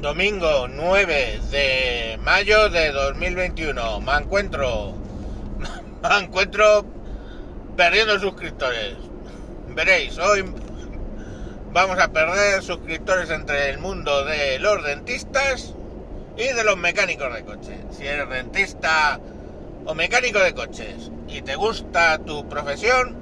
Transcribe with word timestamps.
Domingo 0.00 0.66
9 0.66 1.40
de 1.50 2.18
mayo 2.22 2.70
de 2.70 2.90
2021. 2.90 4.00
Me 4.00 4.12
encuentro. 4.14 4.94
Me 6.02 6.24
encuentro 6.24 6.86
perdiendo 7.76 8.18
suscriptores. 8.18 8.94
Veréis, 9.68 10.16
hoy 10.18 10.46
vamos 11.72 11.98
a 11.98 12.08
perder 12.08 12.62
suscriptores 12.62 13.28
entre 13.28 13.68
el 13.68 13.78
mundo 13.78 14.24
de 14.24 14.58
los 14.58 14.82
dentistas 14.82 15.74
y 16.34 16.50
de 16.50 16.64
los 16.64 16.78
mecánicos 16.78 17.34
de 17.34 17.44
coches. 17.44 17.76
Si 17.90 18.06
eres 18.06 18.28
dentista 18.30 19.20
o 19.84 19.94
mecánico 19.94 20.38
de 20.38 20.54
coches 20.54 21.10
y 21.28 21.42
te 21.42 21.56
gusta 21.56 22.16
tu 22.24 22.48
profesión 22.48 23.18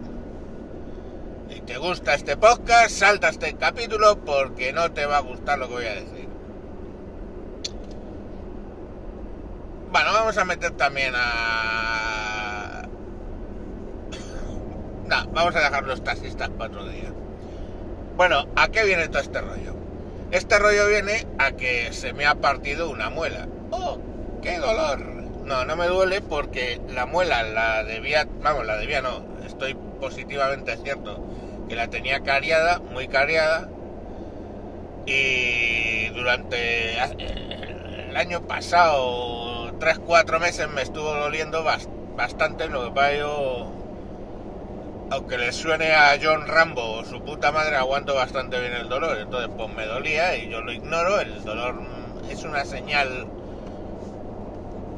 y 1.51 1.61
te 1.63 1.77
gusta 1.77 2.15
este 2.15 2.37
podcast, 2.37 2.91
salta 2.91 3.31
este 3.31 3.57
capítulo 3.57 4.25
porque 4.25 4.73
no 4.73 4.93
te 4.93 5.07
va 5.07 5.17
a 5.17 5.23
gustar 5.23 5.59
lo 5.59 5.67
que 5.67 5.75
voy 5.75 5.87
a 5.87 5.95
decir. 5.95 6.18
Bueno, 9.91 10.13
vamos 10.13 10.37
a 10.37 10.45
meter 10.45 10.73
también 10.73 11.15
a... 11.17 12.87
No, 15.07 15.27
vamos 15.29 15.57
a 15.57 15.61
dejar 15.61 15.85
los 15.85 16.05
taxistas 16.05 16.51
para 16.51 16.71
otro 16.71 16.87
día. 16.89 17.11
Bueno, 18.17 18.47
¿a 18.55 18.69
qué 18.69 18.85
viene 18.85 19.09
todo 19.09 19.23
este 19.23 19.41
rollo? 19.41 19.75
Este 20.31 20.59
rollo 20.59 20.89
viene 20.89 21.27
a 21.39 21.53
que 21.53 21.91
se 21.95 22.13
me 22.13 22.27
ha 22.27 22.35
partido 22.35 22.91
una 22.91 23.09
muela. 23.09 23.49
¡Oh, 23.71 23.99
qué 24.43 24.59
dolor! 24.59 24.99
No, 25.45 25.65
no 25.65 25.77
me 25.77 25.87
duele 25.87 26.21
porque 26.21 26.83
la 26.91 27.07
muela 27.07 27.43
la 27.43 27.83
debía... 27.83 28.29
Vamos, 28.43 28.67
la 28.67 28.77
debía 28.77 29.01
no. 29.01 29.25
Estoy 29.47 29.75
positivamente 29.99 30.77
cierto 30.77 31.25
que 31.67 31.77
la 31.77 31.89
tenía 31.89 32.21
cariada, 32.21 32.79
muy 32.79 33.09
cariada. 33.09 33.71
Y 35.07 36.11
durante 36.11 36.99
el 38.11 38.17
año 38.19 38.43
pasado 38.47 39.48
3-4 39.79 40.41
meses 40.41 40.69
me 40.69 40.83
estuvo 40.83 41.15
doliendo 41.15 41.65
bastante, 42.17 42.69
lo 42.69 42.85
que 42.85 42.91
pasa 42.91 43.15
yo, 43.15 43.71
aunque 45.11 45.39
le 45.39 45.53
suene 45.53 45.93
a 45.95 46.19
John 46.23 46.47
Rambo 46.47 47.05
su 47.05 47.23
puta 47.23 47.53
madre, 47.53 47.77
aguanto 47.77 48.15
bastante 48.15 48.61
bien 48.61 48.75
el 48.75 48.89
dolor, 48.89 49.19
entonces 49.19 49.51
pues 49.57 49.75
me 49.75 49.87
dolía 49.87 50.37
y 50.37 50.49
yo 50.51 50.61
lo 50.61 50.73
ignoro, 50.73 51.21
el 51.21 51.43
dolor 51.45 51.77
es 52.29 52.45
una 52.45 52.65
señal 52.65 53.27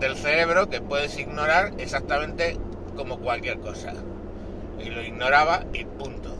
del 0.01 0.17
cerebro 0.17 0.71
que 0.71 0.81
puedes 0.81 1.19
ignorar 1.19 1.73
exactamente 1.79 2.57
como 2.97 3.19
cualquier 3.19 3.61
cosa. 3.61 3.93
Y 4.83 4.89
lo 4.89 5.03
ignoraba 5.03 5.65
y 5.75 5.85
punto. 5.85 6.31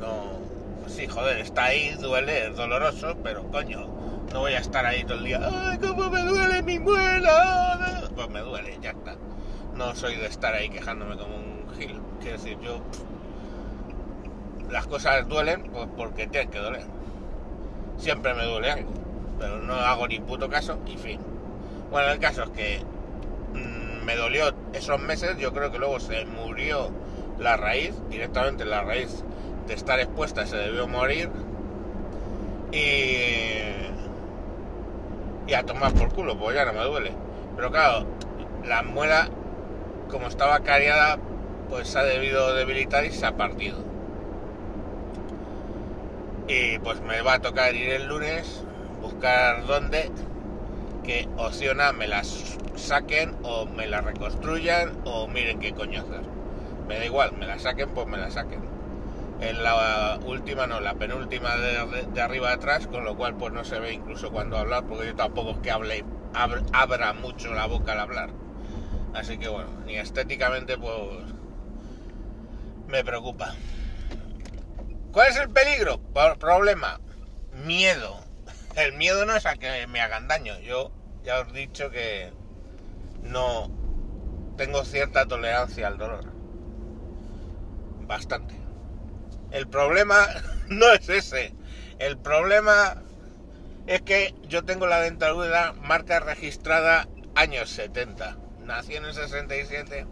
No, 0.00 0.88
sí, 0.88 1.06
joder, 1.06 1.38
está 1.38 1.66
ahí, 1.66 1.94
duele, 2.00 2.48
es 2.48 2.56
doloroso, 2.56 3.16
pero 3.22 3.44
coño, 3.52 3.86
no 4.32 4.40
voy 4.40 4.52
a 4.52 4.58
estar 4.58 4.84
ahí 4.86 5.04
todo 5.04 5.18
el 5.18 5.24
día, 5.24 5.40
¡ay, 5.42 5.78
cómo 5.78 6.10
me 6.10 6.22
duele 6.22 6.62
mi 6.62 6.78
muela! 6.78 8.08
Pues 8.14 8.30
me 8.30 8.40
duele, 8.40 8.78
ya 8.80 8.90
está. 8.90 9.16
No 9.74 9.94
soy 9.94 10.16
de 10.16 10.26
estar 10.26 10.54
ahí 10.54 10.68
quejándome 10.68 11.16
como 11.16 11.34
un 11.36 11.66
gil. 11.76 12.00
Quiero 12.20 12.38
decir, 12.38 12.58
yo. 12.60 12.80
Las 14.70 14.86
cosas 14.86 15.28
duelen 15.28 15.64
pues 15.72 15.88
porque 15.96 16.26
tienen 16.26 16.50
que 16.50 16.58
doler. 16.58 16.84
Siempre 17.96 18.34
me 18.34 18.44
duele 18.44 18.70
algo, 18.70 18.90
pero 19.38 19.58
no 19.58 19.74
hago 19.74 20.06
ni 20.08 20.20
puto 20.20 20.48
caso 20.48 20.78
y 20.86 20.96
fin. 20.96 21.20
Bueno, 21.90 22.10
el 22.10 22.18
caso 22.18 22.44
es 22.44 22.50
que 22.50 22.80
mmm, 23.52 24.04
me 24.04 24.16
dolió 24.16 24.54
esos 24.72 25.00
meses, 25.00 25.36
yo 25.38 25.52
creo 25.52 25.70
que 25.70 25.78
luego 25.78 26.00
se 26.00 26.24
murió 26.24 26.90
la 27.38 27.56
raíz, 27.56 27.94
directamente 28.10 28.64
la 28.64 28.82
raíz 28.82 29.24
de 29.66 29.74
estar 29.74 29.98
expuesta 30.00 30.46
se 30.46 30.56
debió 30.56 30.86
morir. 30.86 31.30
Y 32.72 33.73
y 35.46 35.54
a 35.54 35.64
tomar 35.64 35.92
por 35.92 36.12
culo, 36.12 36.38
pues 36.38 36.56
ya 36.56 36.64
no 36.64 36.72
me 36.72 36.84
duele. 36.84 37.12
Pero 37.56 37.70
claro, 37.70 38.06
la 38.64 38.82
muela, 38.82 39.28
como 40.10 40.26
estaba 40.26 40.60
cariada, 40.60 41.18
pues 41.68 41.88
se 41.88 41.98
ha 41.98 42.04
debido 42.04 42.54
debilitar 42.54 43.04
y 43.04 43.10
se 43.10 43.26
ha 43.26 43.36
partido. 43.36 43.78
Y 46.48 46.78
pues 46.80 47.00
me 47.00 47.22
va 47.22 47.34
a 47.34 47.38
tocar 47.40 47.74
ir 47.74 47.90
el 47.90 48.06
lunes, 48.06 48.62
buscar 49.00 49.66
dónde, 49.66 50.10
que 51.02 51.28
opciona 51.36 51.92
me 51.92 52.06
las 52.06 52.58
saquen 52.76 53.34
o 53.42 53.66
me 53.66 53.86
la 53.86 54.00
reconstruyan 54.00 54.92
o 55.04 55.26
miren 55.26 55.58
qué 55.60 55.72
coño. 55.72 56.04
Me 56.88 56.98
da 56.98 57.04
igual, 57.04 57.32
me 57.32 57.46
la 57.46 57.58
saquen, 57.58 57.90
pues 57.90 58.06
me 58.06 58.18
la 58.18 58.30
saquen 58.30 58.73
en 59.40 59.62
la 59.62 60.18
última, 60.24 60.66
no, 60.66 60.80
la 60.80 60.94
penúltima 60.94 61.56
de, 61.56 62.06
de, 62.06 62.20
arriba 62.20 62.52
atrás, 62.52 62.86
con 62.86 63.04
lo 63.04 63.16
cual 63.16 63.36
pues 63.36 63.52
no 63.52 63.64
se 63.64 63.78
ve 63.80 63.92
incluso 63.92 64.30
cuando 64.30 64.56
hablar, 64.56 64.84
porque 64.86 65.06
yo 65.06 65.14
tampoco 65.14 65.52
es 65.52 65.58
que 65.58 65.70
hable, 65.70 66.04
abra 66.32 67.12
mucho 67.12 67.52
la 67.54 67.66
boca 67.66 67.92
al 67.92 68.00
hablar. 68.00 68.30
Así 69.14 69.38
que 69.38 69.48
bueno, 69.48 69.70
ni 69.86 69.96
estéticamente 69.96 70.76
pues 70.76 71.32
me 72.88 73.04
preocupa. 73.04 73.54
¿Cuál 75.12 75.30
es 75.30 75.36
el 75.36 75.50
peligro? 75.50 76.00
Problema, 76.38 77.00
miedo. 77.64 78.20
El 78.76 78.94
miedo 78.94 79.24
no 79.24 79.36
es 79.36 79.46
a 79.46 79.54
que 79.54 79.86
me 79.86 80.00
hagan 80.00 80.26
daño. 80.26 80.58
Yo 80.60 80.90
ya 81.22 81.40
os 81.40 81.48
he 81.50 81.52
dicho 81.52 81.90
que 81.90 82.32
no 83.22 83.70
tengo 84.56 84.84
cierta 84.84 85.26
tolerancia 85.26 85.86
al 85.86 85.98
dolor. 85.98 86.32
Bastante. 88.06 88.63
El 89.54 89.68
problema 89.68 90.26
no 90.68 90.90
es 90.92 91.08
ese. 91.08 91.54
El 92.00 92.18
problema 92.18 92.96
es 93.86 94.02
que 94.02 94.34
yo 94.48 94.64
tengo 94.64 94.88
la 94.88 95.00
dentadura 95.00 95.72
marca 95.80 96.18
registrada 96.18 97.06
años 97.36 97.70
70. 97.70 98.36
Nací 98.64 98.96
en 98.96 99.04
el 99.04 99.14
67. 99.14 100.06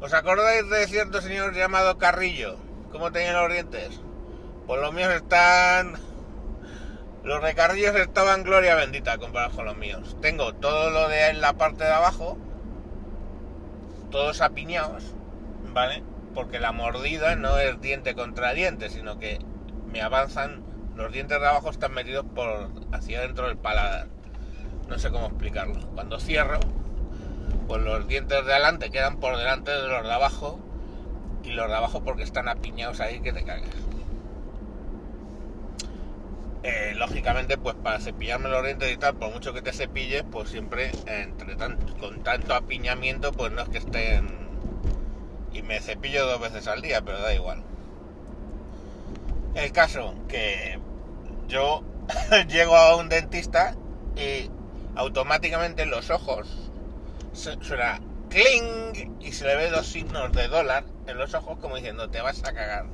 ¿Os 0.00 0.14
acordáis 0.14 0.68
de 0.70 0.86
cierto 0.86 1.20
señor 1.20 1.54
llamado 1.54 1.98
Carrillo? 1.98 2.56
¿Cómo 2.90 3.12
tenía 3.12 3.38
los 3.38 3.52
dientes? 3.52 4.00
Pues 4.66 4.80
los 4.80 4.94
míos 4.94 5.12
están... 5.12 5.98
Los 7.24 7.42
de 7.42 7.54
Carrillos 7.54 7.96
estaban 7.96 8.44
gloria 8.44 8.76
bendita 8.76 9.18
comparados 9.18 9.56
con 9.56 9.66
los 9.66 9.76
míos. 9.76 10.16
Tengo 10.22 10.54
todo 10.54 10.88
lo 10.88 11.08
de 11.10 11.28
en 11.28 11.42
la 11.42 11.52
parte 11.52 11.84
de 11.84 11.92
abajo, 11.92 12.38
todos 14.10 14.40
apiñados, 14.40 15.04
¿vale? 15.74 16.02
Porque 16.38 16.60
la 16.60 16.70
mordida 16.70 17.34
no 17.34 17.58
es 17.58 17.80
diente 17.80 18.14
contra 18.14 18.52
diente, 18.52 18.90
sino 18.90 19.18
que 19.18 19.40
me 19.90 20.02
avanzan, 20.02 20.62
los 20.94 21.12
dientes 21.12 21.40
de 21.40 21.44
abajo 21.44 21.68
están 21.68 21.92
metidos 21.92 22.24
por 22.32 22.70
hacia 22.92 23.22
dentro 23.22 23.48
del 23.48 23.56
paladar. 23.56 24.06
No 24.86 25.00
sé 25.00 25.10
cómo 25.10 25.26
explicarlo. 25.26 25.80
Cuando 25.96 26.20
cierro, 26.20 26.60
pues 27.66 27.82
los 27.82 28.06
dientes 28.06 28.46
de 28.46 28.52
adelante 28.52 28.90
quedan 28.90 29.18
por 29.18 29.36
delante 29.36 29.72
de 29.72 29.88
los 29.88 30.04
de 30.04 30.12
abajo 30.12 30.60
y 31.42 31.50
los 31.50 31.66
de 31.66 31.74
abajo 31.74 32.04
porque 32.04 32.22
están 32.22 32.46
apiñados 32.46 33.00
ahí 33.00 33.18
que 33.18 33.32
te 33.32 33.42
cagas. 33.42 33.70
Eh, 36.62 36.94
lógicamente, 36.94 37.58
pues 37.58 37.74
para 37.74 37.98
cepillarme 37.98 38.48
los 38.48 38.62
dientes 38.62 38.92
y 38.92 38.96
tal, 38.96 39.16
por 39.16 39.32
mucho 39.32 39.52
que 39.52 39.60
te 39.60 39.72
cepilles, 39.72 40.22
pues 40.30 40.50
siempre 40.50 40.92
entre 41.08 41.56
con 41.98 42.22
tanto 42.22 42.54
apiñamiento, 42.54 43.32
pues 43.32 43.50
no 43.50 43.62
es 43.62 43.68
que 43.70 43.78
estén 43.78 44.47
me 45.62 45.80
cepillo 45.80 46.26
dos 46.26 46.40
veces 46.40 46.66
al 46.66 46.82
día, 46.82 47.02
pero 47.02 47.20
da 47.20 47.34
igual. 47.34 47.62
El 49.54 49.72
caso 49.72 50.14
que 50.28 50.78
yo 51.48 51.82
llego 52.48 52.76
a 52.76 52.96
un 52.96 53.08
dentista 53.08 53.74
y 54.16 54.50
automáticamente 54.94 55.86
los 55.86 56.10
ojos 56.10 56.70
suena 57.32 58.00
cling 58.28 59.16
y 59.20 59.32
se 59.32 59.46
le 59.46 59.56
ve 59.56 59.70
dos 59.70 59.86
signos 59.86 60.32
de 60.32 60.48
dólar 60.48 60.84
en 61.06 61.18
los 61.18 61.34
ojos 61.34 61.58
como 61.60 61.76
diciendo 61.76 62.10
te 62.10 62.20
vas 62.20 62.44
a 62.44 62.52
cagar. 62.52 62.86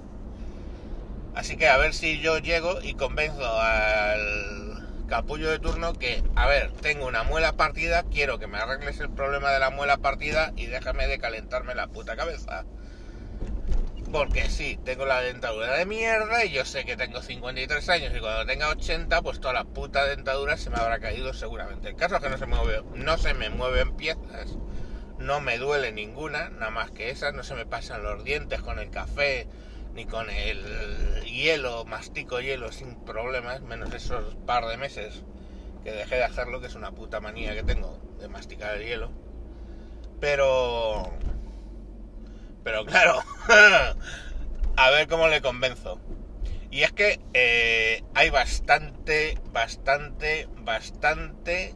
Así 1.35 1.57
que 1.57 1.69
a 1.69 1.77
ver 1.77 1.95
si 1.95 2.21
yo 2.21 2.39
llego 2.39 2.81
y 2.81 2.95
convenzo 2.95 3.45
al 3.45 4.64
capullo 5.09 5.51
de 5.51 5.59
turno 5.59 5.93
que, 5.95 6.23
a 6.35 6.47
ver, 6.47 6.73
tengo 6.73 7.07
una 7.07 7.23
muela 7.23 7.53
partida, 7.53 8.05
quiero 8.05 8.39
que 8.39 8.47
me 8.47 8.59
arregles 8.59 9.01
el 9.01 9.11
problema 9.11 9.51
de 9.51 9.59
la 9.59 9.71
muela 9.71 9.99
partida 9.99 10.53
y 10.57 10.67
déjame 10.67 11.07
de 11.07 11.19
calentarme 11.19 11.75
la 11.75 11.89
puta 11.89 12.17
cabeza. 12.17 12.65
Porque 14.11 14.49
sí, 14.49 14.79
tengo 14.85 15.07
la 15.07 15.21
dentadura 15.21 15.77
de 15.77 15.87
mierda 15.87 16.45
y 16.45 16.53
yo 16.53 16.65
sé 16.65 16.85
que 16.85 16.97
tengo 16.97 17.21
53 17.21 17.89
años 17.89 18.13
y 18.17 18.21
cuando 18.21 18.47
tenga 18.47 18.69
80, 18.69 19.23
pues 19.23 19.41
toda 19.41 19.55
la 19.55 19.65
puta 19.65 20.07
dentadura 20.07 20.57
se 20.57 20.71
me 20.71 20.77
habrá 20.77 21.01
caído 21.01 21.35
seguramente. 21.35 21.89
El 21.89 21.97
caso 21.97 22.17
es 22.17 22.23
que 22.23 22.31
no 22.31 22.39
se, 22.39 22.47
mueve, 22.47 22.83
no 22.95 23.19
se 23.19 23.35
me 23.35 23.51
mueven 23.51 23.97
piezas, 23.97 24.57
no 25.19 25.41
me 25.41 25.59
duele 25.59 25.91
ninguna, 25.91 26.51
nada 26.51 26.71
más 26.71 26.91
que 26.93 27.11
esas, 27.11 27.35
no 27.35 27.43
se 27.43 27.55
me 27.55 27.67
pasan 27.67 28.05
los 28.05 28.23
dientes 28.23 28.61
con 28.61 28.79
el 28.79 28.91
café, 28.91 29.49
ni 29.95 30.05
con 30.07 30.29
el 30.29 31.23
hielo, 31.25 31.85
mastico 31.85 32.41
hielo 32.41 32.73
sin 32.73 32.97
problemas, 32.97 33.63
menos 33.63 33.93
esos 33.95 34.35
par 34.47 34.67
de 34.67 34.77
meses 34.77 35.23
que 35.85 35.93
dejé 35.93 36.17
de 36.17 36.25
hacerlo, 36.25 36.61
que 36.61 36.67
es 36.67 36.75
una 36.75 36.93
puta 36.93 37.21
manía 37.21 37.55
que 37.55 37.63
tengo 37.63 38.01
de 38.19 38.29
masticar 38.29 38.77
el 38.77 38.87
hielo. 38.87 39.11
Pero... 40.21 41.13
Pero 42.65 42.87
claro, 42.87 43.21
a 44.77 44.91
ver 44.91 45.07
cómo 45.07 45.29
le 45.29 45.43
convenzo. 45.43 46.01
Y 46.71 46.83
es 46.83 46.93
que 46.93 47.21
eh, 47.35 48.03
hay 48.15 48.31
bastante, 48.31 49.39
bastante, 49.53 50.49
bastante 50.63 51.75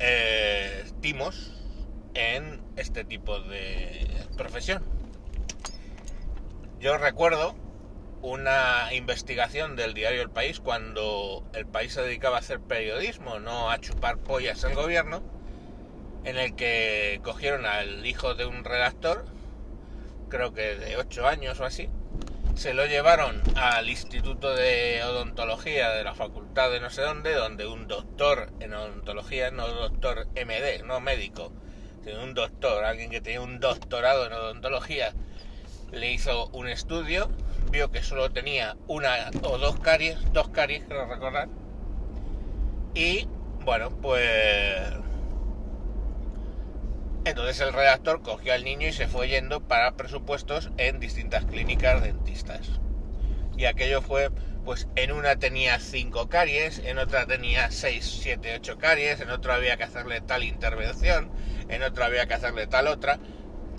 eh, 0.00 0.84
timos 1.00 1.52
en 2.14 2.60
este 2.76 3.04
tipo 3.04 3.38
de 3.38 4.08
profesión. 4.36 4.91
Yo 6.82 6.98
recuerdo 6.98 7.54
una 8.22 8.92
investigación 8.92 9.76
del 9.76 9.94
diario 9.94 10.20
El 10.20 10.30
País 10.30 10.58
cuando 10.58 11.48
el 11.54 11.64
país 11.64 11.92
se 11.92 12.02
dedicaba 12.02 12.38
a 12.38 12.40
hacer 12.40 12.58
periodismo, 12.58 13.38
no 13.38 13.70
a 13.70 13.78
chupar 13.78 14.18
pollas 14.18 14.64
al 14.64 14.74
gobierno, 14.74 15.22
en 16.24 16.36
el 16.38 16.56
que 16.56 17.20
cogieron 17.22 17.66
al 17.66 18.04
hijo 18.04 18.34
de 18.34 18.46
un 18.46 18.64
redactor, 18.64 19.24
creo 20.28 20.54
que 20.54 20.74
de 20.74 20.96
8 20.96 21.28
años 21.28 21.60
o 21.60 21.64
así, 21.64 21.88
se 22.56 22.74
lo 22.74 22.84
llevaron 22.86 23.40
al 23.54 23.88
Instituto 23.88 24.52
de 24.52 25.04
Odontología 25.04 25.90
de 25.90 26.02
la 26.02 26.16
Facultad 26.16 26.72
de 26.72 26.80
no 26.80 26.90
sé 26.90 27.02
dónde, 27.02 27.32
donde 27.32 27.68
un 27.68 27.86
doctor 27.86 28.50
en 28.58 28.74
odontología, 28.74 29.52
no 29.52 29.68
doctor 29.68 30.26
MD, 30.34 30.82
no 30.84 31.00
médico, 31.00 31.52
sino 32.02 32.24
un 32.24 32.34
doctor, 32.34 32.82
alguien 32.82 33.08
que 33.08 33.20
tenía 33.20 33.40
un 33.40 33.60
doctorado 33.60 34.26
en 34.26 34.32
odontología, 34.32 35.14
le 35.92 36.12
hizo 36.12 36.48
un 36.48 36.68
estudio, 36.68 37.30
vio 37.70 37.90
que 37.90 38.02
solo 38.02 38.30
tenía 38.30 38.76
una 38.88 39.30
o 39.42 39.58
dos 39.58 39.78
caries, 39.78 40.18
dos 40.32 40.48
caries, 40.48 40.84
creo 40.88 41.06
recordar, 41.06 41.48
y 42.94 43.26
bueno, 43.64 43.90
pues 43.90 44.92
entonces 47.24 47.60
el 47.60 47.72
redactor 47.72 48.22
cogió 48.22 48.52
al 48.52 48.64
niño 48.64 48.88
y 48.88 48.92
se 48.92 49.06
fue 49.06 49.28
yendo 49.28 49.60
para 49.60 49.92
presupuestos 49.92 50.70
en 50.76 50.98
distintas 50.98 51.44
clínicas 51.44 52.02
dentistas. 52.02 52.80
Y 53.56 53.66
aquello 53.66 54.02
fue, 54.02 54.30
pues 54.64 54.88
en 54.96 55.12
una 55.12 55.36
tenía 55.36 55.78
5 55.78 56.28
caries, 56.28 56.80
en 56.84 56.98
otra 56.98 57.26
tenía 57.26 57.70
6, 57.70 58.18
7, 58.22 58.56
8 58.56 58.78
caries, 58.78 59.20
en 59.20 59.30
otra 59.30 59.54
había 59.54 59.76
que 59.76 59.84
hacerle 59.84 60.20
tal 60.20 60.42
intervención, 60.42 61.30
en 61.68 61.82
otra 61.82 62.06
había 62.06 62.26
que 62.26 62.34
hacerle 62.34 62.66
tal 62.66 62.88
otra. 62.88 63.20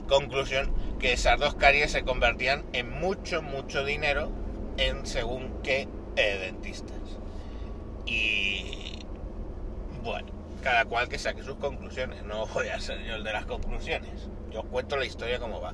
Conclusión, 0.08 0.74
que 1.04 1.12
esas 1.12 1.38
dos 1.38 1.56
caries 1.56 1.92
se 1.92 2.04
convertían 2.04 2.64
en 2.72 2.90
mucho, 2.90 3.42
mucho 3.42 3.84
dinero 3.84 4.32
en 4.78 5.06
según 5.06 5.60
qué 5.62 5.90
eh, 6.16 6.38
dentistas. 6.40 6.96
Y 8.06 9.00
bueno, 10.02 10.30
cada 10.62 10.86
cual 10.86 11.10
que 11.10 11.20
saque 11.20 11.44
sus 11.44 11.56
conclusiones. 11.56 12.24
No 12.24 12.48
voy 12.48 12.70
a 12.70 12.80
ser 12.80 13.04
yo 13.04 13.16
el 13.16 13.26
de 13.26 13.34
las 13.34 13.46
conclusiones. 13.46 14.30
Yo 14.50 14.62
os 14.62 14.66
cuento 14.68 14.96
la 14.96 15.04
historia 15.04 15.40
como 15.40 15.60
va. 15.60 15.74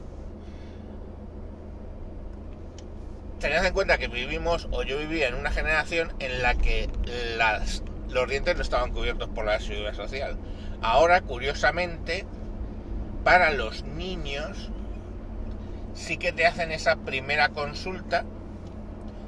Tened 3.39 3.63
en 3.63 3.73
cuenta 3.73 3.99
que 3.99 4.07
vivimos, 4.07 4.67
o 4.71 4.81
yo 4.81 4.97
vivía 4.97 5.27
en 5.27 5.35
una 5.35 5.51
generación 5.51 6.11
en 6.17 6.41
la 6.41 6.55
que 6.55 6.89
las, 7.37 7.83
los 8.09 8.27
dientes 8.27 8.55
no 8.55 8.63
estaban 8.63 8.91
cubiertos 8.91 9.29
por 9.29 9.45
la 9.45 9.59
seguridad 9.59 9.93
social. 9.93 10.39
Ahora, 10.81 11.21
curiosamente, 11.21 12.25
para 13.23 13.51
los 13.51 13.83
niños 13.83 14.71
sí 15.99 16.17
que 16.17 16.31
te 16.31 16.47
hacen 16.47 16.71
esa 16.71 16.95
primera 16.95 17.49
consulta. 17.49 18.23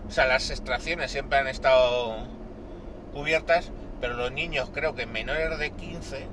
O 0.08 0.12
sea, 0.12 0.26
las 0.26 0.50
extracciones 0.50 1.12
siempre 1.12 1.38
han 1.38 1.48
estado 1.48 2.16
cubiertas, 3.14 3.72
pero 4.00 4.14
los 4.14 4.32
niños 4.32 4.72
creo 4.74 4.96
que 4.96 5.06
menores 5.06 5.60
de 5.60 5.72
15 5.72 6.28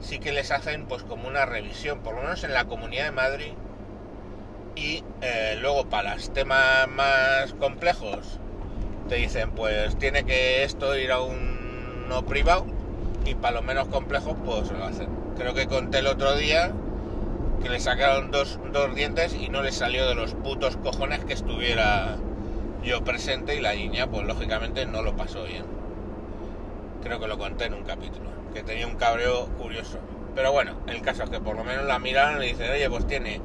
sí 0.00 0.18
que 0.18 0.32
les 0.32 0.50
hacen 0.50 0.86
pues 0.86 1.02
como 1.02 1.28
una 1.28 1.44
revisión, 1.44 2.00
por 2.00 2.14
lo 2.14 2.22
menos 2.22 2.44
en 2.44 2.54
la 2.54 2.64
Comunidad 2.64 3.04
de 3.04 3.10
Madrid. 3.10 3.52
Y 4.74 5.04
eh, 5.20 5.56
luego 5.60 5.86
para 5.88 6.14
los 6.14 6.32
temas 6.32 6.88
más 6.88 7.52
complejos 7.54 8.38
te 9.08 9.16
dicen 9.16 9.50
pues 9.50 9.98
tiene 9.98 10.24
que 10.24 10.62
esto 10.62 10.96
ir 10.96 11.12
a 11.12 11.20
un 11.20 12.08
no 12.08 12.24
privado 12.24 12.64
y 13.26 13.34
para 13.34 13.56
lo 13.56 13.62
menos 13.62 13.88
complejos 13.88 14.36
pues 14.44 14.70
lo 14.70 14.84
hacen. 14.84 15.08
Creo 15.36 15.52
que 15.52 15.66
conté 15.66 15.98
el 15.98 16.06
otro 16.06 16.36
día 16.36 16.72
que 17.62 17.68
le 17.68 17.80
sacaron 17.80 18.30
dos, 18.30 18.58
dos 18.72 18.94
dientes 18.94 19.34
y 19.34 19.48
no 19.48 19.62
le 19.62 19.72
salió 19.72 20.06
de 20.06 20.14
los 20.14 20.34
putos 20.34 20.76
cojones 20.76 21.24
que 21.24 21.32
estuviera 21.32 22.16
yo 22.82 23.04
presente 23.04 23.56
y 23.56 23.60
la 23.60 23.74
niña 23.74 24.08
pues 24.08 24.26
lógicamente 24.26 24.86
no 24.86 25.02
lo 25.02 25.16
pasó 25.16 25.44
bien 25.44 25.82
creo 27.02 27.20
que 27.20 27.26
lo 27.26 27.38
conté 27.38 27.66
en 27.66 27.74
un 27.74 27.82
capítulo, 27.82 28.30
que 28.54 28.62
tenía 28.62 28.86
un 28.86 28.96
cabreo 28.96 29.46
curioso. 29.58 29.98
Pero 30.34 30.52
bueno, 30.52 30.76
el 30.86 31.02
caso 31.02 31.24
es 31.24 31.30
que 31.30 31.40
por 31.40 31.56
lo 31.56 31.64
menos 31.64 31.84
la 31.84 31.98
miraron 31.98 32.42
y 32.42 32.48
dicen, 32.48 32.70
oye, 32.70 32.88
pues 32.88 33.06
tiene 33.06 33.40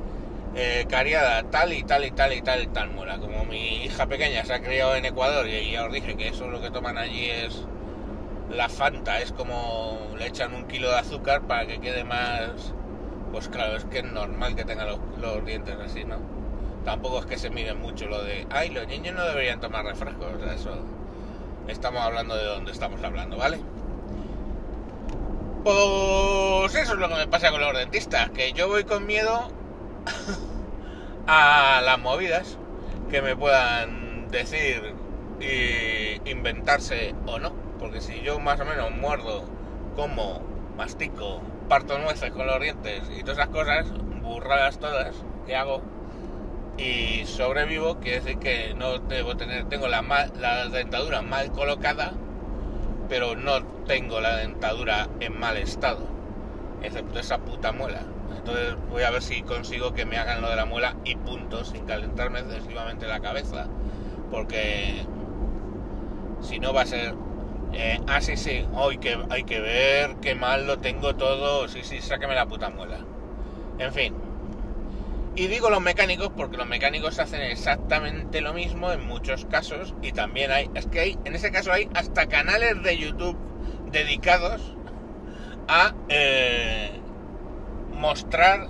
eh, 0.55 0.85
cariada 0.89 1.43
tal 1.43 1.73
y 1.73 1.83
tal 1.83 2.05
y 2.05 2.11
tal 2.11 2.33
y 2.33 2.41
tal 2.41 2.63
y 2.63 2.67
tal 2.67 2.89
muela. 2.91 3.17
Como 3.17 3.43
mi 3.45 3.83
hija 3.83 4.05
pequeña 4.07 4.45
se 4.45 4.53
ha 4.53 4.61
criado 4.61 4.95
en 4.95 5.05
Ecuador 5.05 5.47
y 5.47 5.71
ya 5.71 5.85
os 5.85 5.91
dije 5.91 6.15
que 6.15 6.29
eso 6.29 6.47
lo 6.47 6.61
que 6.61 6.69
toman 6.69 6.97
allí 6.97 7.29
es 7.29 7.63
la 8.49 8.69
Fanta, 8.69 9.19
es 9.19 9.33
como 9.33 9.99
le 10.17 10.27
echan 10.27 10.53
un 10.53 10.67
kilo 10.67 10.89
de 10.89 10.99
azúcar 10.99 11.41
para 11.41 11.65
que 11.67 11.79
quede 11.79 12.03
más... 12.03 12.73
Pues 13.31 13.49
claro, 13.49 13.75
es 13.75 13.85
que 13.85 13.99
es 13.99 14.05
normal 14.05 14.55
que 14.55 14.65
tenga 14.65 14.85
los, 14.85 15.45
dientes 15.45 15.75
así, 15.83 16.05
¿no? 16.05 16.17
Tampoco 16.85 17.19
es 17.19 17.25
que 17.25 17.37
se 17.37 17.49
miden 17.49 17.79
mucho 17.81 18.07
lo 18.07 18.23
de, 18.23 18.47
ay, 18.49 18.69
los 18.69 18.87
niños 18.87 19.15
no 19.15 19.25
deberían 19.25 19.59
tomar 19.59 19.85
refrescos, 19.85 20.27
o 20.35 20.39
sea, 20.39 20.53
eso 20.53 20.71
estamos 21.67 22.01
hablando 22.01 22.35
de 22.35 22.45
dónde 22.45 22.71
estamos 22.71 23.03
hablando, 23.03 23.37
¿vale? 23.37 23.59
Pues 25.63 26.75
eso 26.75 26.93
es 26.93 26.99
lo 26.99 27.09
que 27.09 27.15
me 27.15 27.27
pasa 27.27 27.51
con 27.51 27.59
los 27.59 27.73
dentistas, 27.73 28.29
que 28.29 28.53
yo 28.53 28.69
voy 28.69 28.85
con 28.85 29.05
miedo 29.05 29.49
a 31.27 31.81
las 31.83 31.99
movidas 31.99 32.57
que 33.09 33.21
me 33.21 33.35
puedan 33.35 34.29
decir 34.29 34.95
y 35.41 36.29
inventarse 36.29 37.13
o 37.25 37.39
no, 37.39 37.51
porque 37.79 37.99
si 37.99 38.21
yo 38.21 38.39
más 38.39 38.59
o 38.61 38.65
menos 38.65 38.91
muerdo, 38.91 39.43
como, 39.95 40.41
mastico, 40.77 41.41
parto 41.67 41.97
nueces 41.99 42.31
con 42.31 42.47
los 42.47 42.59
dientes 42.61 43.03
y 43.17 43.21
todas 43.21 43.39
esas 43.39 43.49
cosas, 43.49 43.87
burradas 44.21 44.79
todas 44.79 45.15
que 45.45 45.55
hago, 45.55 45.81
y 46.77 47.25
sobrevivo, 47.25 47.97
quiere 47.99 48.19
decir 48.19 48.37
que 48.39 48.73
no 48.75 48.99
debo 48.99 49.35
tener, 49.35 49.65
tengo 49.65 49.87
la, 49.87 50.01
la 50.39 50.67
dentadura 50.69 51.21
mal 51.21 51.51
colocada, 51.51 52.13
pero 53.09 53.35
no 53.35 53.63
tengo 53.85 54.19
la 54.19 54.37
dentadura 54.37 55.07
en 55.19 55.39
mal 55.39 55.57
estado, 55.57 56.05
excepto 56.83 57.19
esa 57.19 57.39
puta 57.39 57.71
muela. 57.71 58.01
Entonces 58.37 58.75
voy 58.89 59.03
a 59.03 59.09
ver 59.09 59.23
si 59.23 59.41
consigo 59.41 59.93
que 59.93 60.05
me 60.05 60.17
hagan 60.17 60.41
lo 60.41 60.49
de 60.49 60.55
la 60.55 60.65
muela 60.65 60.95
y 61.03 61.15
punto, 61.15 61.65
sin 61.65 61.85
calentarme 61.85 62.39
excesivamente 62.39 63.07
la 63.07 63.19
cabeza, 63.19 63.67
porque 64.29 65.03
si 66.41 66.59
no 66.59 66.73
va 66.73 66.81
a 66.81 66.85
ser, 66.85 67.15
eh, 67.73 67.99
ah 68.07 68.21
sí 68.21 68.37
sí, 68.37 68.65
hoy 68.73 68.97
que 68.97 69.17
hay 69.29 69.43
que 69.43 69.59
ver 69.59 70.15
qué 70.21 70.35
mal 70.35 70.67
lo 70.67 70.79
tengo 70.79 71.15
todo, 71.15 71.67
sí 71.67 71.81
sí, 71.83 72.01
sáqueme 72.01 72.35
la 72.35 72.45
puta 72.45 72.69
muela. 72.69 72.99
En 73.79 73.93
fin, 73.93 74.15
y 75.37 75.45
digo 75.45 75.69
los 75.69 75.81
mecánicos 75.81 76.31
porque 76.35 76.57
los 76.57 76.65
mecánicos 76.65 77.19
hacen 77.19 77.43
exactamente 77.43 78.41
lo 78.41 78.55
mismo 78.55 78.91
en 78.91 79.05
muchos 79.05 79.45
casos 79.45 79.93
y 80.01 80.11
también 80.11 80.51
hay, 80.51 80.67
es 80.73 80.87
que 80.87 80.99
hay, 80.99 81.19
en 81.25 81.35
ese 81.35 81.51
caso 81.51 81.71
hay 81.71 81.87
hasta 81.93 82.25
canales 82.25 82.81
de 82.81 82.97
YouTube 82.97 83.37
dedicados 83.91 84.75
a 85.67 85.93
eh, 86.09 86.89
mostrar 87.93 88.67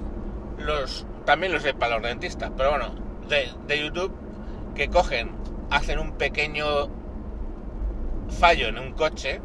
los, 0.57 1.05
también 1.25 1.53
los 1.53 1.63
de 1.63 1.73
para 1.73 1.99
los 1.99 2.03
dentistas, 2.03 2.51
pero 2.57 2.71
bueno, 2.71 2.93
de, 3.29 3.49
de 3.65 3.79
YouTube 3.79 4.13
que 4.75 4.89
cogen, 4.89 5.31
hacen 5.69 5.99
un 5.99 6.17
pequeño 6.17 6.89
fallo 8.29 8.67
en 8.67 8.77
un 8.77 8.93
coche 8.93 9.41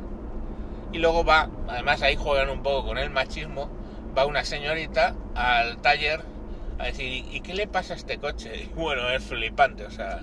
y 0.93 0.99
luego 0.99 1.25
va, 1.25 1.49
además 1.69 2.03
ahí 2.03 2.17
juegan 2.17 2.51
un 2.51 2.63
poco 2.63 2.89
con 2.89 2.99
el 2.99 3.11
machismo, 3.11 3.71
va 4.17 4.27
una 4.27 4.45
señorita 4.45 5.15
al 5.35 5.79
taller 5.79 6.23
a 6.79 6.87
decir, 6.87 7.25
¿y 7.31 7.41
qué 7.41 7.55
le 7.55 7.67
pasa 7.67 7.95
a 7.95 7.97
este 7.97 8.19
coche? 8.19 8.69
Y 8.77 8.81
bueno, 8.81 9.09
es 9.11 9.25
flipante, 9.25 9.87
o 9.87 9.91
sea, 9.91 10.23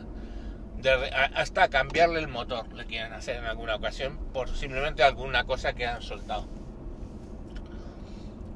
hasta 1.35 1.67
cambiarle 1.69 2.19
el 2.19 2.27
motor 2.27 2.71
le 2.73 2.85
quieren 2.85 3.11
hacer 3.13 3.37
en 3.37 3.45
alguna 3.45 3.75
ocasión 3.75 4.17
por 4.33 4.49
simplemente 4.55 5.03
alguna 5.03 5.43
cosa 5.43 5.73
que 5.73 5.85
han 5.85 6.01
soltado. 6.01 6.47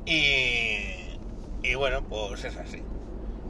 Y, 0.05 1.17
y 1.63 1.75
bueno, 1.75 2.03
pues 2.03 2.43
es 2.43 2.55
así. 2.57 2.81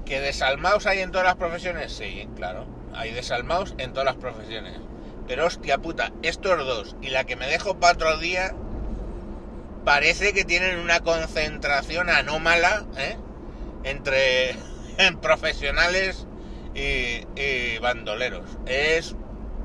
¿Que 0.05 0.19
desalmados 0.19 0.85
hay 0.85 0.99
en 0.99 1.11
todas 1.11 1.25
las 1.25 1.35
profesiones? 1.35 1.91
Sí, 1.91 2.27
claro, 2.35 2.65
hay 2.93 3.11
desalmados 3.11 3.75
en 3.77 3.91
todas 3.91 4.05
las 4.05 4.15
profesiones. 4.15 4.79
Pero 5.27 5.45
hostia 5.45 5.77
puta, 5.77 6.11
estos 6.21 6.57
dos 6.65 6.95
y 7.01 7.09
la 7.09 7.23
que 7.23 7.35
me 7.35 7.47
dejo 7.47 7.79
para 7.79 7.93
otro 7.93 8.17
día 8.17 8.53
parece 9.85 10.33
que 10.33 10.43
tienen 10.43 10.79
una 10.79 10.99
concentración 11.01 12.09
anómala, 12.09 12.85
¿eh? 12.97 13.17
entre 13.83 14.55
profesionales 15.21 16.27
y, 16.73 17.77
bandoleros. 17.79 18.45
Es 18.65 19.15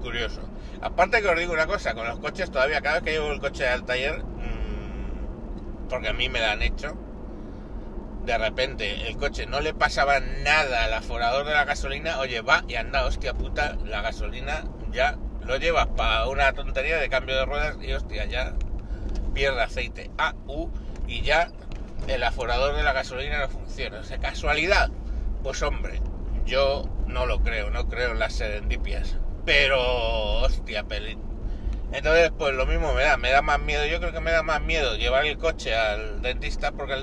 curioso. 0.03 0.41
Aparte 0.81 1.23
que 1.23 1.29
os 1.29 1.39
digo 1.39 1.53
una 1.53 1.67
cosa, 1.67 1.95
con 1.95 2.07
los 2.07 2.19
coches 2.19 2.51
todavía, 2.51 2.81
cada 2.81 2.97
vez 2.97 3.05
que 3.05 3.11
llevo 3.13 3.33
el 3.33 3.41
coche 3.41 3.69
al 3.69 3.85
taller, 3.85 4.23
mm, 4.23 5.89
porque 5.89 6.09
a 6.09 6.13
mí 6.13 6.29
me 6.29 6.41
la 6.41 6.53
han 6.53 6.63
hecho, 6.63 6.97
de 8.25 8.39
repente 8.39 9.09
el 9.09 9.17
coche 9.17 9.47
no 9.47 9.61
le 9.61 9.75
pasaba 9.75 10.21
nada 10.21 10.85
al 10.85 10.95
aforador 10.95 11.47
de 11.47 11.55
la 11.55 11.65
gasolina, 11.65 12.19
oye, 12.21 12.43
va 12.43 12.63
y 12.69 12.77
anda, 12.77 13.07
hostia 13.07 13.35
puta, 13.35 13.77
la 13.87 14.03
gasolina 14.03 14.65
ya 14.93 15.19
lo 15.49 15.57
llevas 15.57 15.87
para 15.89 16.29
una 16.29 16.53
tontería 16.53 16.99
de 16.99 17.09
cambio 17.09 17.35
de 17.35 17.47
ruedas 17.47 17.77
y 17.81 17.93
hostia, 17.95 18.27
ya 18.27 18.53
pierde 19.33 19.63
aceite. 19.63 20.11
A, 20.19 20.35
U, 20.47 20.71
y 21.07 21.23
ya 21.23 21.51
el 22.07 22.23
aforador 22.23 22.77
de 22.77 22.83
la 22.83 22.93
gasolina 22.93 23.41
no 23.41 23.49
funciona. 23.49 23.99
O 23.99 24.05
sea, 24.05 24.19
casualidad. 24.19 24.91
Pues 25.43 25.63
hombre, 25.63 26.03
yo 26.45 26.85
no 27.07 27.25
lo 27.25 27.41
creo, 27.41 27.71
no 27.71 27.89
creo 27.89 28.13
en 28.13 28.19
las 28.19 28.35
serendipias. 28.35 29.17
Pero, 29.47 29.81
hostia, 30.43 30.85
pelín. 30.85 31.19
Entonces, 31.93 32.31
pues 32.37 32.55
lo 32.55 32.67
mismo 32.67 32.93
me 32.93 33.03
da, 33.03 33.17
me 33.17 33.31
da 33.31 33.41
más 33.41 33.59
miedo. 33.59 33.87
Yo 33.87 34.01
creo 34.01 34.13
que 34.13 34.21
me 34.21 34.31
da 34.31 34.43
más 34.43 34.61
miedo 34.61 34.97
llevar 34.97 35.25
el 35.25 35.39
coche 35.39 35.75
al 35.75 36.21
dentista, 36.21 36.73
porque, 36.73 36.95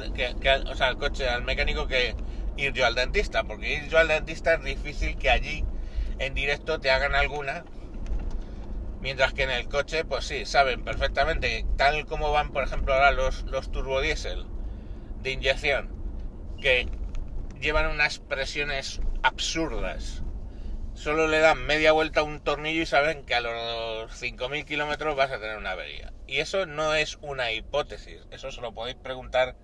o 0.70 0.76
sea, 0.76 0.90
el 0.90 0.98
coche 0.98 1.28
al 1.28 1.44
mecánico 1.44 1.88
que 1.88 2.14
ir 2.58 2.74
yo 2.74 2.86
al 2.86 2.94
dentista, 2.94 3.44
porque 3.44 3.74
ir 3.74 3.90
yo 3.90 3.98
al 3.98 4.08
dentista 4.08 4.54
es 4.54 4.64
difícil 4.64 5.18
que 5.18 5.32
allí 5.32 5.66
en 6.20 6.36
directo 6.36 6.80
te 6.80 6.92
hagan 6.92 7.16
alguna, 7.16 7.66
mientras 9.02 9.34
que 9.34 9.44
en 9.44 9.52
el 9.52 9.68
coche, 9.68 10.06
pues 10.06 10.26
sí, 10.26 10.46
saben 10.46 10.84
perfectamente, 10.84 11.66
tal 11.78 12.06
como 12.06 12.32
van, 12.32 12.52
por 12.52 12.64
ejemplo, 12.64 12.94
ahora 12.94 13.12
los, 13.12 13.44
los 13.44 13.72
turbodiesel 13.72 14.46
de 15.22 15.32
inyección, 15.32 15.90
que 16.62 16.88
llevan 17.60 17.88
unas 17.88 18.20
presiones 18.20 19.02
absurdas 19.24 20.24
solo 20.96 21.28
le 21.28 21.40
dan 21.40 21.60
media 21.60 21.92
vuelta 21.92 22.22
a 22.22 22.24
un 22.24 22.40
tornillo 22.40 22.82
y 22.82 22.86
saben 22.86 23.26
que 23.26 23.36
a 23.36 23.42
los 23.42 24.12
5.000 24.12 24.66
kilómetros 24.66 25.16
vas 25.16 25.32
a 25.32 25.40
tener 25.40 25.58
una 25.58 25.72
avería. 25.72 26.14
Y 26.26 26.40
eso 26.40 26.66
no 26.66 26.96
es 26.96 27.18
una 27.22 27.52
hipótesis, 27.52 28.22
eso 28.32 28.52
se 28.52 28.62
lo 28.62 28.74
podéis 28.74 28.96
preguntar 28.96 29.56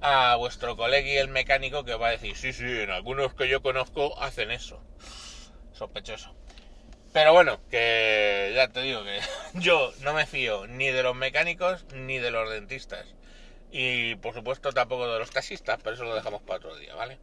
a 0.00 0.36
vuestro 0.36 0.76
colega 0.76 1.08
y 1.08 1.16
el 1.18 1.28
mecánico 1.28 1.84
que 1.84 1.94
va 1.94 2.08
a 2.08 2.12
decir, 2.12 2.36
sí, 2.36 2.52
sí, 2.52 2.64
en 2.64 2.90
algunos 2.90 3.34
que 3.34 3.48
yo 3.48 3.60
conozco 3.60 4.20
hacen 4.22 4.50
eso. 4.50 4.80
Sospechoso. 5.72 6.34
Pero 7.16 7.32
bueno, 7.32 7.62
que 7.70 8.52
ya 8.54 8.68
te 8.68 8.82
digo 8.82 9.02
que 9.02 9.20
yo 9.54 9.90
no 10.02 10.12
me 10.12 10.26
fío 10.26 10.66
ni 10.66 10.90
de 10.90 11.02
los 11.02 11.16
mecánicos 11.16 11.86
ni 11.94 12.18
de 12.18 12.30
los 12.30 12.50
dentistas. 12.50 13.06
Y 13.70 14.16
por 14.16 14.34
supuesto 14.34 14.70
tampoco 14.70 15.10
de 15.10 15.18
los 15.18 15.30
taxistas, 15.30 15.80
pero 15.82 15.94
eso 15.94 16.04
lo 16.04 16.14
dejamos 16.14 16.42
para 16.42 16.58
otro 16.58 16.76
día, 16.76 16.94
¿vale? 16.94 17.18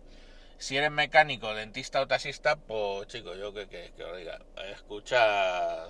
Si 0.57 0.75
eres 0.77 0.89
mecánico, 0.89 1.53
dentista 1.53 2.01
o 2.01 2.07
taxista, 2.07 2.55
pues 2.55 3.07
chicos, 3.07 3.37
yo 3.37 3.53
que, 3.53 3.67
que, 3.67 4.03
os 4.03 4.17
diga, 4.17 4.39
escucha 4.71 5.89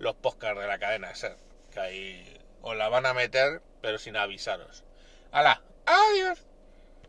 los 0.00 0.16
podcasts 0.16 0.60
de 0.60 0.66
la 0.66 0.80
cadena 0.80 1.14
SER, 1.14 1.36
que 1.70 1.78
ahí 1.78 2.40
os 2.60 2.74
la 2.74 2.88
van 2.88 3.06
a 3.06 3.14
meter, 3.14 3.62
pero 3.82 3.98
sin 3.98 4.16
avisaros. 4.16 4.82
¡Hala! 5.30 5.62
¡Adiós! 5.86 6.44